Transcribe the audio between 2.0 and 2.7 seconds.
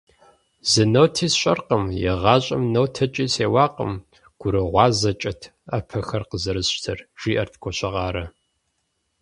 игъащӀэм